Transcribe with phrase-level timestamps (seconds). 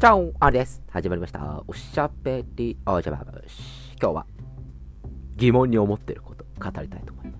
[0.00, 0.82] チャオあれです。
[0.88, 1.62] 始まりました。
[1.66, 3.94] おしゃべりおじゃまし。
[4.00, 4.26] 今日は
[5.36, 7.38] 疑問に思ってること語りたいと思いま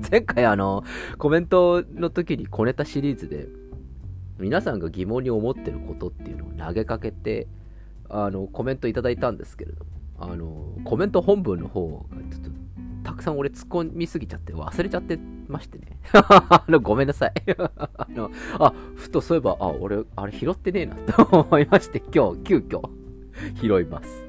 [0.00, 0.10] す。
[0.10, 0.82] 前回あの、
[1.18, 3.46] コメントの時に小ネタシリーズで、
[4.40, 7.46] 皆さんが疑問に思ってることっていうのを投げかけて、
[8.08, 12.50] あの、コメントいただいたんですけれども、あの、コメント本文の方がちょっと、
[13.04, 15.16] たくさん俺突っ込みすぎちゃって忘れちゃって
[15.48, 15.98] ましてね。
[16.12, 17.32] あの、ごめんなさい。
[17.96, 22.82] あの、あ、ふとそういえば、あ、俺、あれ拾ってねえなと思いまして、 今日、急遽、
[23.60, 24.24] 拾います。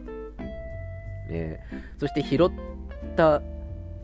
[1.29, 1.59] ね
[1.97, 2.49] そして拾っ
[3.15, 3.41] た、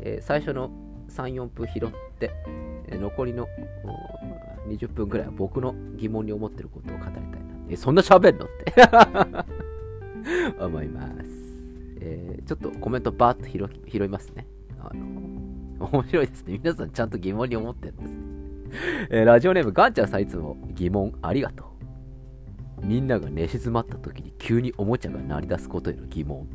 [0.01, 0.69] えー最初の
[1.09, 2.31] 3、4分拾って、
[2.87, 3.47] えー残りの
[4.67, 7.29] 20分ぐらいは僕の疑問に思ってることを語りたいな。
[7.69, 8.45] え、そんな喋んの？
[8.45, 8.49] っ
[10.55, 11.13] て思います。
[12.01, 14.45] えーちょっとコメントバーッと拾拾いますね。
[14.79, 15.05] あの、
[15.91, 16.57] 面白いですね。
[16.57, 18.15] 皆さんちゃんと疑問に思ってるんですね。
[19.09, 21.65] えーラジオネームガンちゃんさんいつも疑問ありがと
[22.81, 22.85] う。
[22.85, 26.47] みんなが寝静まった時に急におもちゃが鳴り出すことへの疑問。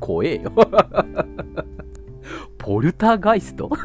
[0.00, 0.52] 怖えよ。
[2.58, 3.70] ポルターガイスト？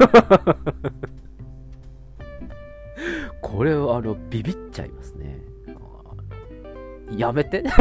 [3.40, 5.40] これはあのビビっちゃいますね。
[7.16, 7.64] やめて。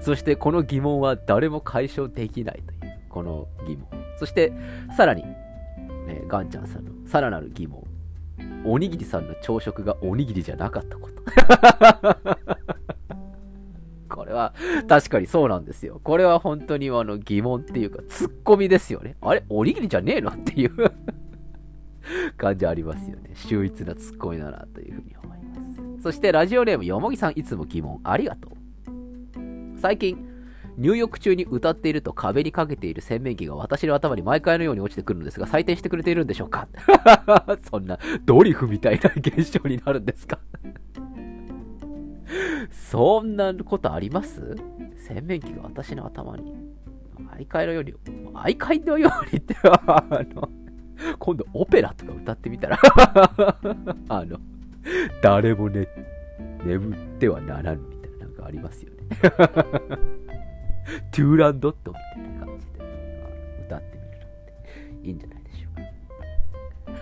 [0.00, 3.86] そしてこの疑問は誰も解消できないという、この疑問。
[4.18, 4.52] そして、
[4.96, 7.84] さらに、ね、ガンちゃんさんのさらなる疑問。
[8.64, 11.22] おにぎりさんの朝食がおにぎりじゃなかったこと。
[14.16, 14.54] これは
[14.88, 16.00] 確かにそうなんですよ。
[16.02, 19.16] これは本当にあの疑問っていうか、ツッコミですよね。
[19.20, 19.44] あれ？
[19.48, 20.30] おにぎりじゃねえの？
[20.30, 20.70] っていう
[22.36, 23.30] 感じありますよね。
[23.34, 25.54] 秀逸なツッコミだなというふうに思いま
[25.98, 26.02] す。
[26.02, 28.52] そしてラジオネームよもぎさんいつも疑問ありがとう。
[29.78, 30.26] 最近、
[30.78, 36.68] 入浴中に歌っていると壁にかけている洗面器が私の頭に毎回のように落ちてくるのですが、採点してくれているんでしょうか？
[37.70, 40.38] そんなドリフみたいな現象になるんですか？
[42.70, 44.56] そんなことあります？
[44.96, 46.52] 洗面器が私の頭に
[47.18, 47.94] 毎回のように、
[48.32, 50.48] 毎回のようにって、あの、
[51.18, 52.78] 今度オペラとか歌ってみたら
[54.08, 54.38] あの、
[55.22, 55.86] 誰もね、
[56.64, 58.96] 眠ってはならんみたいななんかありますよね。
[61.16, 62.90] トゥーランドットみたいな感じであの
[63.64, 64.28] 歌ってみるのっ
[65.00, 65.68] ていいんじゃないでしょ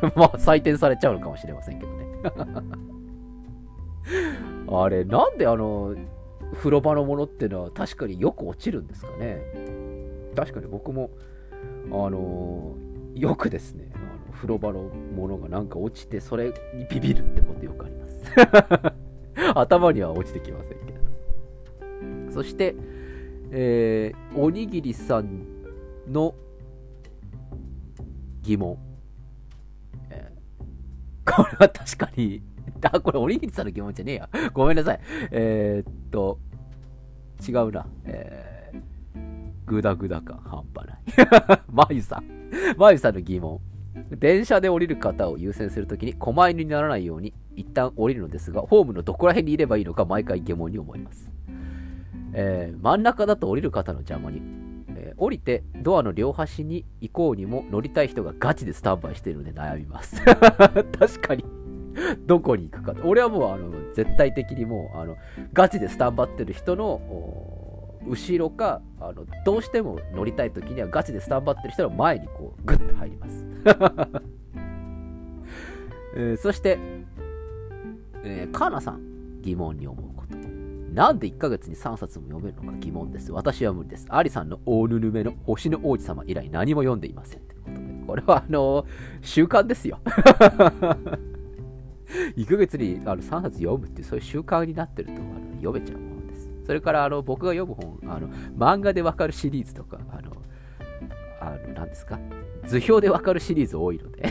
[0.06, 0.20] うか。
[0.20, 2.06] まあ採点されちゃうのかもしれませんけどね。
[4.70, 5.96] あれ、なんであの、
[6.52, 9.42] 風呂場のものってのは確かによく落ちるんですかね。
[10.36, 11.10] 確かに僕も、
[11.90, 12.76] あの
[13.16, 18.22] よくですね、あの風呂場のものがなんか落ちて、それにビビるってことよくあります。
[19.58, 22.32] 頭には落ちてきませんけど。
[22.32, 22.76] そして、
[23.56, 25.46] えーおにぎりさん
[26.10, 26.34] の
[28.42, 28.76] 疑問。
[30.10, 30.32] え
[31.24, 32.42] これは確かに、
[32.82, 34.28] あ、これおにぎりさんの疑問じゃねえや。
[34.52, 35.00] ごめんなさい。
[35.30, 36.40] えーっと、
[37.48, 37.86] 違うな。
[38.04, 38.80] えー、
[39.66, 41.62] グダグダ感半端ない。
[41.70, 42.24] まゆさん。
[42.76, 43.60] まゆさんの疑問。
[44.18, 51.33] 電車で降りる方を優先するときに狛犬にならないように一旦降りるのですが、ホームのどこら辺にいればいいのか毎回疑問に思います。
[52.34, 54.42] えー真ん中だと降りる方の邪魔に、
[54.88, 60.20] えー降りてドアの両端に行こうにも乗りたい人がガチでスタンバイしているので悩みます。
[60.26, 61.44] 確かに。
[62.26, 62.94] どこに行くか。
[63.04, 65.16] 俺はもうあの絶対的にもうあの
[65.52, 67.00] ガチでスタンバってる人の
[68.06, 73.44] 後ろかあのどうしても乗りたい時にはガチでスタンバってる人の前にこうグッと入ります。
[76.16, 76.78] えーそして、
[78.24, 80.13] えー、カーナさん疑問に思う。
[80.94, 83.32] なんで1ヶ月に3冊も読めるのか疑問です。
[83.32, 84.06] 私は無理です。
[84.10, 87.40] アリさんの大ぬぬめの星の王子様以来何も読んでいません。
[87.40, 88.86] ということで、これはあの
[89.20, 89.98] 習慣ですよ。
[92.36, 95.24] 1ヶ月にあの3冊読むっていうそういう習慣になってるとあの
[95.56, 96.48] 読めちゃうものです。
[96.64, 100.30] それからあの僕が読む本、あの漫画でわかるシリーズとか、あの、
[101.40, 102.20] あの、なんですか？
[102.66, 104.22] 図表でわかるシリーズ多いので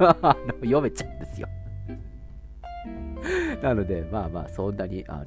[0.00, 1.48] あの読めちゃうんですよ。
[3.62, 5.26] なので、まあまあ、そんなに、あの、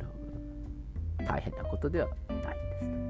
[1.25, 3.06] 大変なことではないです。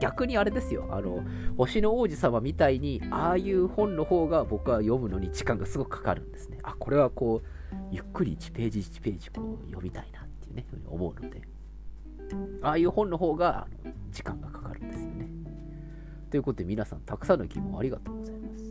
[0.00, 1.22] 逆にあれですよ、あの、
[1.56, 6.58] 星の王子様みたいに、ああいう本の方が僕は読むのに時間がすごくかかるんですね。
[6.62, 7.46] あ、これはこう、
[7.90, 11.42] ゆっくり1ページ1ページこう読みたいなっていうね、ふうに思うので、
[12.62, 13.66] ああいう本の方が
[14.10, 15.28] 時間がかかるんですよね。
[16.30, 18.64] ということで皆さん、たくさんの疑問ありがとうございます。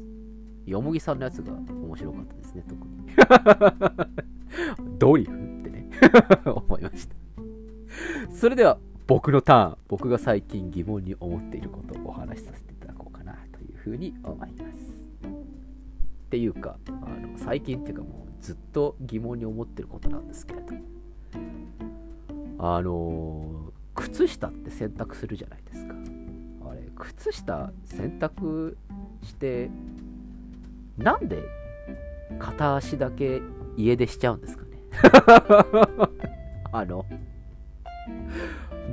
[0.65, 2.99] よもぎさんのやつが面白かったですね、特に。
[4.99, 5.89] ドリフってね、
[6.45, 7.15] 思いました。
[8.39, 14.77] それでは、僕のターン、僕が最近疑問に思っていることをお話しさせていただこうかなというふうに思います。
[15.27, 20.67] っていうか、あの最近っていうかもうずっと疑問に思ってることなんですけれど、
[22.59, 25.93] あの、靴下って洗濯するじゃないですか。
[26.69, 28.77] あれ、靴下洗濯
[29.21, 29.69] して、
[30.97, 31.43] なんで
[32.39, 33.41] 片足だけ
[33.75, 34.79] 家出しちゃうんですかね？
[36.71, 37.05] あの、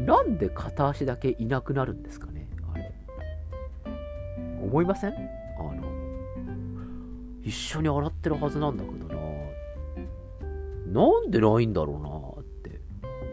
[0.06, 2.48] なんで片足だけいなくなるんですかね？
[2.72, 2.92] あれ。
[4.62, 5.12] 思いません？
[5.12, 5.14] あ
[5.62, 5.82] の、
[7.42, 9.16] 一緒に洗ってるはずなんだけどな。
[10.86, 12.08] なんでないんだろうな
[12.42, 12.80] って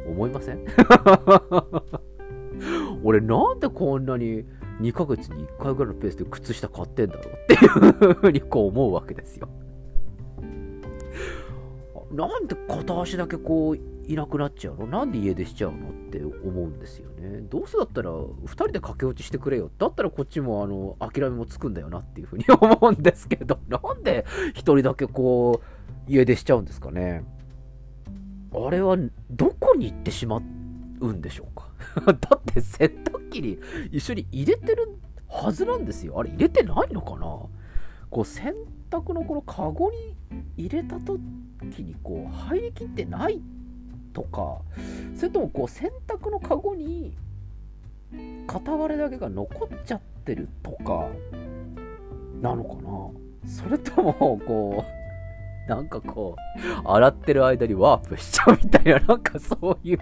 [0.10, 0.66] 思いません？
[3.04, 4.44] 俺なんでこんなに
[4.82, 9.48] 2ヶ月に1回ぐらいのペースで靴下買ってんだろうっていうふうにこう思うわけですよ。
[12.14, 13.78] なんで片足だけこう
[14.08, 14.86] いなくなっちゃうの？
[14.86, 15.90] なんで家出しちゃうの？
[15.90, 16.34] って思
[16.64, 17.40] うんですよね。
[17.50, 19.72] どうせだったら2人で駆け落ちしてくれよ。
[19.80, 25.62] だったらこっちもあの諦めもつくんだよなっていうふうに思うんですけど、 なんで1人だけこ
[26.08, 27.24] う家出しちゃうんですかね？
[28.54, 28.98] あれは
[29.32, 30.38] どこに行ってしま
[31.00, 31.72] うんでしょうか？
[32.06, 33.58] だって洗濯機に
[33.92, 36.20] 一緒に入れてるはずなんですよ。
[36.20, 37.26] あれ入れてないのかな？
[38.12, 38.54] こう洗
[38.92, 40.16] 濯のこのカゴに
[40.56, 41.18] 入れたと
[41.72, 43.42] 時にこう入りきってない
[44.14, 44.60] とか
[45.16, 47.16] それともこう洗濯のカゴに
[48.48, 51.08] 片割れだけが残っちゃってるとか
[52.42, 53.50] なのかな？
[53.50, 54.14] それとも
[54.46, 56.36] こうなんかこ
[56.86, 60.00] う、洗ってる間にワープしちゃうみたいな、なんかそういう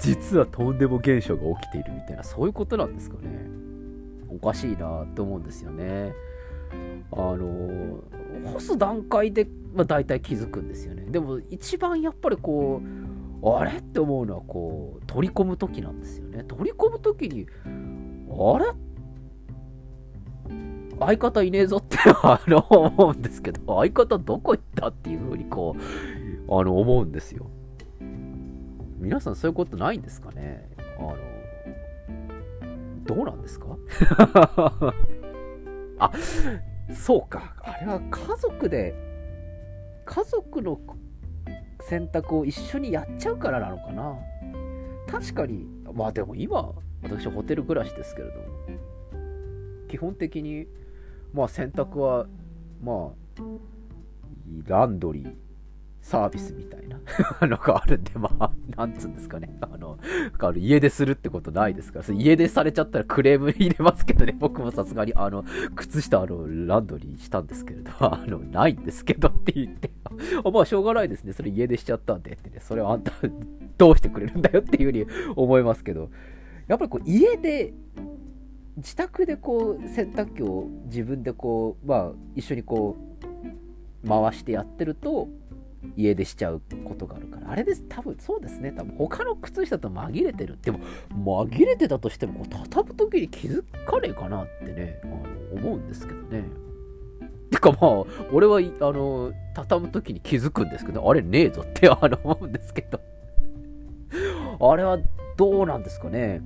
[0.00, 3.28] 実はとんでも現象が起きているみたいな、そういうことなんですかね。
[4.28, 6.12] おかしいなと思うんですよね。
[7.12, 8.00] あの、
[8.52, 11.04] 干す段階で、まあ、大体気づくんですよね。
[11.04, 12.80] でも一番やっぱりこ
[13.42, 16.44] う、あれって思うのはこう、取り込む時なんですよね。
[16.44, 17.46] 取り込む時に、
[18.30, 18.66] あれ？
[21.00, 25.74] 相方いねえぞって あの思うんですけど、相方どこ行ったっていうふうにこ
[26.48, 27.50] う、あの思うんですよ。
[28.98, 30.68] 皆さんそういうことないんですかね？
[30.98, 31.16] あの、
[33.04, 33.76] どうなんですか？
[35.98, 36.12] あ、
[36.92, 37.54] そうか。
[37.60, 38.94] あれは家族で、
[40.04, 40.78] 家族の
[41.80, 44.16] 選択を一緒にやっちゃうからなのかな。
[45.06, 48.44] 確かに、まあでも今、私ホテル暮らしですけれども、
[49.88, 50.66] 基本的に
[51.32, 52.26] まあ洗濯は、
[52.82, 53.42] まあ、
[54.66, 55.43] ランドリー
[56.04, 56.98] サービスみたいな。
[57.46, 59.54] のがあるんで、まあ、なんつうんですかね。
[59.60, 59.98] あの、
[60.38, 69.90] あの家出するってことないですから、家出されちゃったらクレーム入れますけどね、 僕もさすがに、あの、靴下、あの、ランドリーしたんですけれど、 あの、ないんですけどって言って、
[70.44, 71.32] あまあ、しょうがないですね。
[71.32, 72.32] それ家出しちゃったんで。
[72.32, 73.12] ってね、それあんた、
[73.78, 76.10] どうしてくれるんだよっていうふうに思いますけど、
[76.68, 77.74] やっぱりこう、家で
[78.76, 82.96] 自宅でこう洗濯機を自分でこうまあ一緒にこ
[84.04, 85.28] う回してやってると
[85.96, 87.50] 家出しちゃうことがあるから。
[87.50, 87.82] あれです。
[87.88, 88.72] 多分そうですね。
[88.72, 96.44] 多分他の靴下と紛れてるでも紛れてたとしてもこう畳む時に気づかねえかなってねあの思うんですけどね。
[97.50, 103.00] てかまあ俺はあの畳む時に気づくんですけどあれねえぞってあの思うんですけど。
[104.60, 104.98] あれは
[105.36, 106.40] どうなんですかね。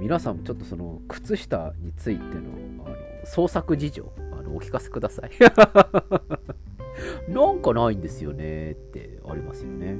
[0.00, 2.40] 皆さんもちょっとその靴下についての
[2.84, 5.30] あの創作事情あのお聞かせください。
[7.28, 9.96] なんかないんですよねってありますよね。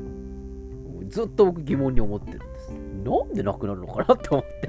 [1.09, 2.71] ずっと僕疑問に思ってるんです。
[2.73, 4.69] なんでなくなるのかなって思って。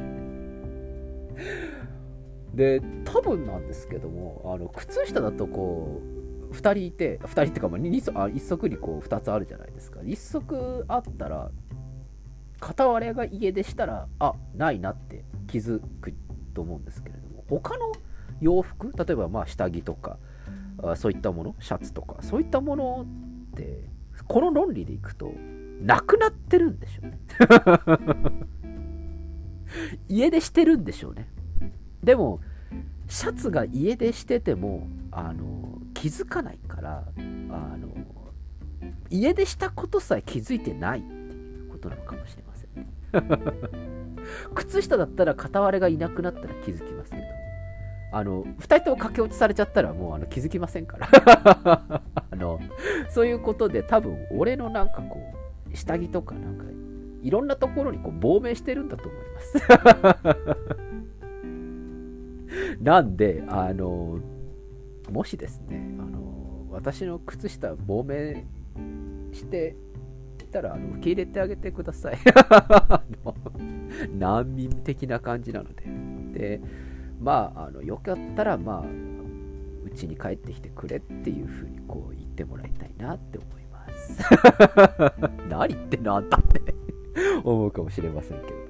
[2.54, 6.02] で多分なんですけどもあの靴下だとこ
[6.50, 10.00] う2人いて2人っていうかまあ1足にこう2つあるじゃないですか。
[10.00, 11.52] 1足あったら
[12.60, 16.14] 片割れが家でしたらあないなって気づく
[16.54, 17.44] と思うんですけれども。
[17.50, 17.92] 他の
[18.42, 20.18] 洋服例えばまあ下着とか
[20.96, 21.56] そういったもの？
[21.60, 22.22] シャツとか。
[22.22, 23.06] そういったもの
[23.52, 23.90] って
[24.28, 25.34] この論理でいくと
[25.82, 27.20] なくなってるんでしょうね。
[30.08, 31.28] 家出してるんでしょうね。
[32.04, 32.40] でも
[33.08, 37.90] シャツが家出しててもあの気づかないからあの
[39.10, 44.16] 家出したことさえ気づいてないっていうことなのかもしれません
[44.54, 46.94] 靴下だったら片割れがいなくなったら気づき、
[48.16, 51.10] あの、2人とも駆け落ちされちゃったらもうあの気づきませんから。
[52.32, 52.62] あの、
[53.10, 55.20] そういうことで多分俺のなんかこ
[55.70, 56.64] う、下着とかなんか、
[57.22, 59.58] いろんなところにこう亡命してるんだと思います。
[62.82, 64.20] なんで、あの、
[65.12, 68.46] もしですね、あの、私の靴下亡命
[69.34, 69.76] して
[70.54, 72.18] たらあの受け入れてあげてください。
[74.18, 75.84] 難民的な感じなので。
[76.40, 76.62] で、
[77.20, 78.86] まあ、あのよかったら、まあ、
[79.84, 84.20] うちに帰ってきてくれっていうふうにこう言ってもらいたいなって思います。
[85.50, 86.62] 何言ってんのあんたって
[87.44, 88.66] 思うかもしれませんけれど。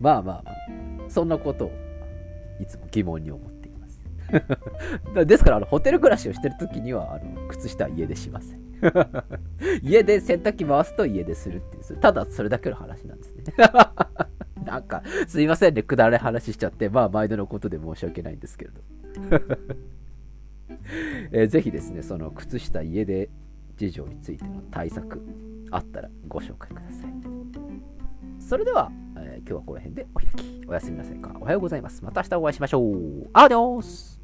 [0.00, 1.72] まあまあまあ、そんなことを
[2.60, 5.26] いつも疑問に思っています。
[5.26, 8.60] ですから、あのホテル暮らしをしてるときには、あの靴下は家でしません。
[9.82, 13.42] 家で洗濯機回すと家でするっていう、ただそれだけの話なんですね。
[15.26, 18.80] すいませんね、くだらない話しちゃって、まあ、毎度のことで申し訳ないんですけれど。
[21.32, 23.30] えー、ぜひですね、その靴下家で
[23.76, 25.20] 事情についての対策
[25.70, 27.12] あったらご紹介ください。
[28.38, 30.58] それでは、えー、今日はこの辺でお開き。
[30.66, 31.34] おやすみなさいか。
[31.40, 32.04] おはようございます。
[32.04, 33.28] また明日お会いしましょう。
[33.32, 34.17] アディオス